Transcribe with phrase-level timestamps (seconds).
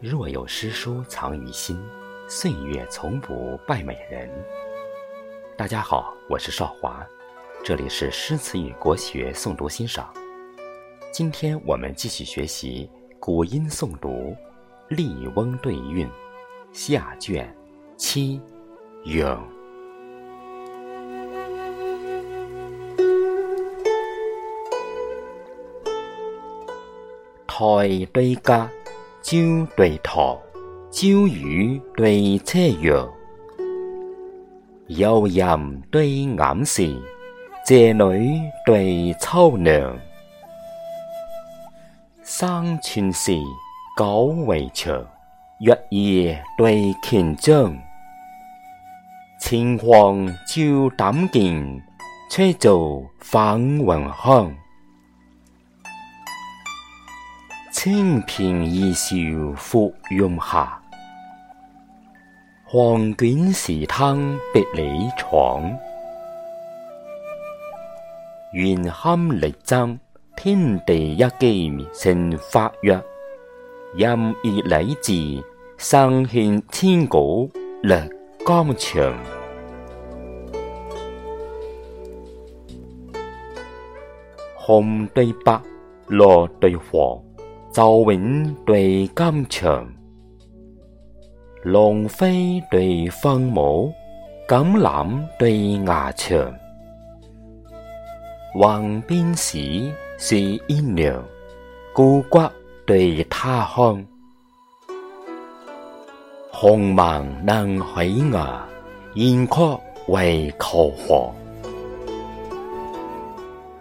[0.00, 1.76] 若有诗书藏于心，
[2.28, 4.30] 岁月从不败美人。
[5.56, 7.04] 大家好，我是少华，
[7.64, 10.08] 这里是诗词与国学诵读欣赏。
[11.12, 12.88] 今天我们继续学习
[13.18, 14.08] 古音诵读
[14.88, 16.06] 《笠翁对韵》
[16.72, 17.52] 下卷
[17.96, 18.40] 七
[19.06, 19.42] 咏。
[27.48, 27.64] 台
[28.12, 28.70] 对家。
[29.20, 29.36] 朝
[29.76, 30.38] 对桃，
[30.90, 32.94] 朝雨对车月，
[34.86, 36.96] 幽人对隐士，
[37.66, 39.98] 谢女对秋娘。
[42.22, 43.32] 生寸史
[43.98, 44.94] 九围墙，
[45.60, 47.76] 月夜对前章。
[49.40, 50.32] 秦皇照
[50.96, 51.82] 胆剑，
[52.30, 53.86] 吹奏访云
[54.22, 54.54] 香。
[57.90, 59.16] 清平二笑
[59.56, 60.78] 覆云下，
[62.66, 65.62] 黄卷时汤别里闯。
[68.52, 69.98] 元堪力争，
[70.36, 72.92] 天地一机成法约。
[73.96, 75.42] 任以礼治，
[75.78, 77.50] 生献千古
[77.82, 78.06] 略
[78.46, 79.18] 刚强。
[84.54, 85.58] 红对白，
[86.06, 87.18] 落对黄。
[87.70, 89.86] 赵云对甘长，
[91.62, 93.92] 龙飞对方谋，
[94.48, 96.50] 橄朗对牙长，
[98.54, 101.22] 横边史是英娘，
[101.94, 102.38] 孤骨
[102.86, 104.02] 对他乡，
[106.50, 108.66] 红芒能毁牙，
[109.16, 111.30] 燕壳为求黄，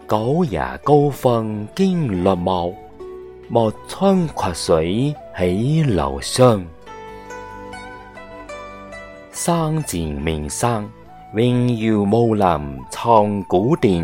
[0.10, 2.74] 九夜高峰惊绿毛。
[3.50, 6.62] 莫窗曲水起流霜，
[9.32, 10.86] 三字名山，
[11.34, 14.04] 永耀武林唱古殿。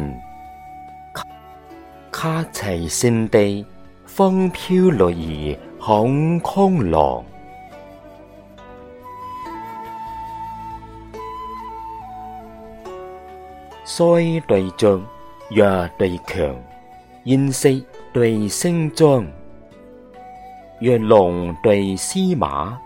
[2.09, 3.65] 卡齐圣地，
[4.05, 7.21] 风飘绿叶响空廊。
[13.83, 15.03] 衰对象，
[15.49, 16.55] 弱对强，
[17.25, 17.83] 音识。
[18.13, 19.25] 对声壮，
[20.79, 22.79] 若龙对狮马，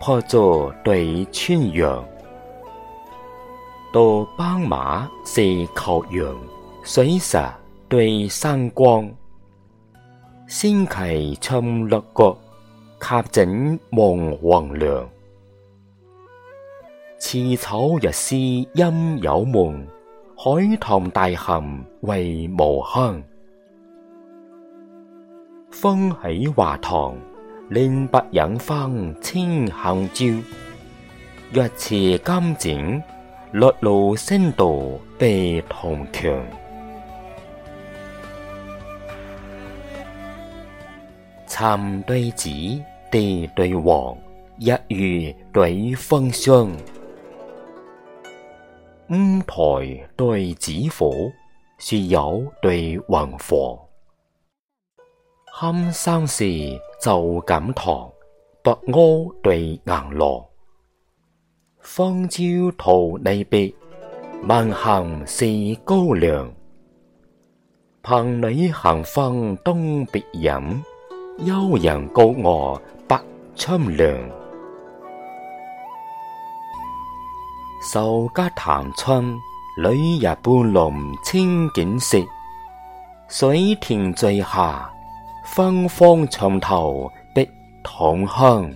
[0.00, 2.04] 破竹对穿羊，
[3.92, 5.40] 斗斑马是
[5.72, 6.36] 靠羊，
[6.82, 7.38] 水石
[7.88, 9.08] 对山光。
[10.48, 12.36] 仙骑冲六角，
[13.00, 15.08] 侠景望黄梁。
[17.18, 19.86] 刺草日，诗阴有梦，
[20.36, 23.22] 海棠大恨为无香。
[25.78, 27.14] 风起华堂，
[27.68, 30.24] 令白染芳千行照；
[31.52, 33.02] 若持金井，
[33.52, 34.74] 绿露星桃
[35.18, 36.32] 被同强。
[41.46, 42.48] 参对子
[43.12, 44.16] 地对王，
[44.58, 46.72] 日月对风霜。
[49.10, 49.12] 五
[49.46, 51.12] 台对紫火，
[51.76, 52.98] 树友对云
[53.38, 53.85] 房。
[55.58, 56.44] 堪山寺，
[57.00, 58.06] 旧锦堂，
[58.62, 60.46] 白鸥对银罗。
[61.80, 62.42] 芳郊
[62.76, 62.92] 桃
[63.24, 63.72] 李别，
[64.42, 65.46] 孟行是
[65.82, 66.52] 高粱。
[68.02, 70.52] 凭你行风东别饮，
[71.46, 72.78] 悠人共我
[73.08, 73.18] 北
[73.54, 74.14] 春凉。
[77.94, 79.34] 寿家谈春，
[79.78, 82.18] 旅日半笼清景色，
[83.28, 84.92] 水田醉下。
[85.46, 87.48] 芬芳长头的
[87.84, 88.74] 糖香。